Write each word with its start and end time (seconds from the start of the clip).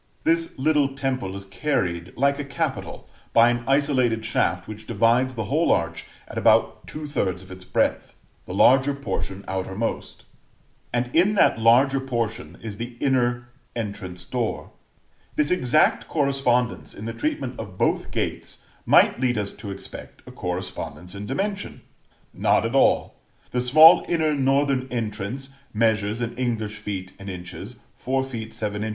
This 0.23 0.57
little 0.57 0.95
temple 0.95 1.35
is 1.35 1.45
carried, 1.45 2.11
like 2.17 2.39
a 2.39 2.43
capital, 2.43 3.07
by 3.33 3.51
an 3.51 3.63
isolated 3.67 4.25
shaft 4.25 4.67
which 4.67 4.87
divides 4.87 5.35
the 5.35 5.43
whole 5.43 5.71
arch 5.71 6.05
at 6.27 6.39
about 6.39 6.87
2/3 6.87 7.43
of 7.43 7.51
its 7.51 7.63
breadth, 7.63 8.15
the 8.47 8.53
larger 8.55 8.95
portion 8.95 9.45
outmost; 9.47 10.23
and 10.91 11.15
in 11.15 11.35
that 11.35 11.59
larger 11.59 11.99
portion 11.99 12.57
is 12.63 12.77
the 12.77 12.97
inner 12.99 13.49
entrance 13.75 14.25
door. 14.25 14.71
This 15.35 15.51
exact 15.51 16.07
correspondence, 16.07 16.95
in 16.95 17.05
the 17.05 17.13
treatment 17.13 17.59
of 17.59 17.77
both 17.77 18.09
gates, 18.09 18.65
might 18.87 19.19
lead 19.19 19.37
us 19.37 19.53
to 19.53 19.69
expect 19.69 20.23
a 20.25 20.31
correspondence 20.31 21.13
in 21.13 21.27
dimension. 21.27 21.81
Not 22.33 22.65
at 22.65 22.73
all. 22.73 23.19
The 23.51 23.61
small 23.61 24.03
inner 24.09 24.33
northern 24.33 24.87
entrance 24.89 25.51
measures, 25.75 26.21
in 26.21 26.35
English 26.39 26.77
feet 26.79 27.13
and 27.19 27.29
inches, 27.29 27.75
4 27.93 28.23
ft. 28.23 28.51
7 28.53 28.83
in. 28.83 28.89